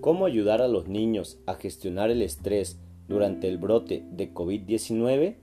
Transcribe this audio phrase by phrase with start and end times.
[0.00, 5.36] cómo ayudar a los niños a gestionar el estrés durante el brote de COVID-19?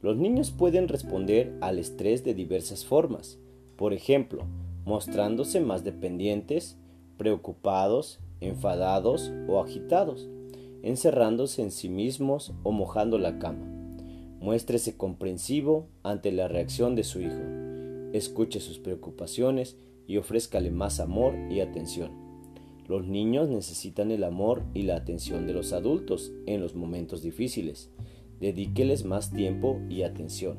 [0.00, 3.38] Los niños pueden responder al estrés de diversas formas,
[3.76, 4.44] por ejemplo,
[4.84, 6.78] mostrándose más dependientes,
[7.16, 10.28] preocupados, enfadados o agitados,
[10.82, 13.66] encerrándose en sí mismos o mojando la cama.
[14.40, 17.42] Muéstrese comprensivo ante la reacción de su hijo.
[18.14, 19.76] Escuche sus preocupaciones
[20.06, 22.29] y ofrézcale más amor y atención.
[22.90, 27.88] Los niños necesitan el amor y la atención de los adultos en los momentos difíciles.
[28.40, 30.58] Dedíqueles más tiempo y atención.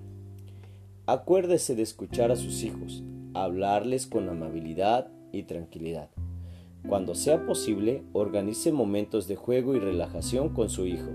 [1.08, 6.10] Acuérdese de escuchar a sus hijos, hablarles con amabilidad y tranquilidad.
[6.88, 11.10] Cuando sea posible, organice momentos de juego y relajación con su hijo.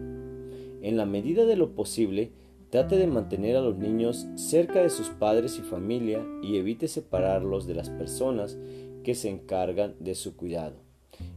[0.83, 2.33] En la medida de lo posible,
[2.69, 7.67] trate de mantener a los niños cerca de sus padres y familia y evite separarlos
[7.67, 8.59] de las personas
[9.03, 10.86] que se encargan de su cuidado.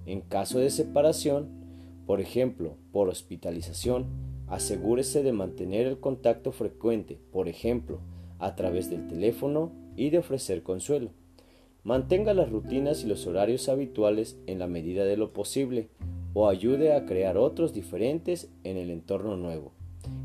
[0.10, 1.50] En caso de separación,
[2.08, 4.08] por ejemplo, por hospitalización,
[4.48, 8.00] asegúrese de mantener el contacto frecuente, por ejemplo,
[8.40, 11.12] a través del teléfono y de ofrecer consuelo.
[11.84, 15.90] Mantenga las rutinas y los horarios habituales en la medida de lo posible
[16.34, 19.74] o ayude a crear otros diferentes en el entorno nuevo,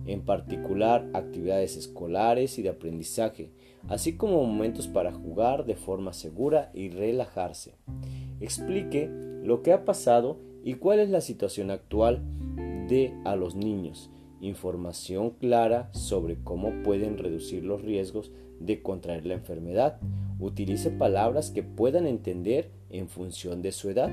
[0.06, 3.50] en particular actividades escolares y de aprendizaje,
[3.88, 7.74] así como momentos para jugar de forma segura y relajarse.
[8.40, 12.22] Explique lo que ha pasado y cuál es la situación actual
[12.88, 19.34] de a los niños, información clara sobre cómo pueden reducir los riesgos de contraer la
[19.34, 20.00] enfermedad,
[20.40, 24.10] Utilice palabras que puedan entender en función de su edad.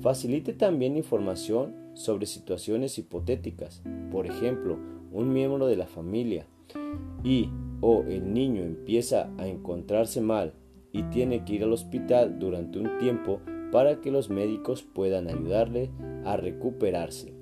[0.00, 3.82] Facilite también información sobre situaciones hipotéticas.
[4.12, 4.78] Por ejemplo,
[5.12, 6.46] un miembro de la familia
[7.24, 7.48] y
[7.80, 10.52] o el niño empieza a encontrarse mal
[10.92, 13.40] y tiene que ir al hospital durante un tiempo
[13.70, 15.90] para que los médicos puedan ayudarle
[16.24, 17.39] a recuperarse.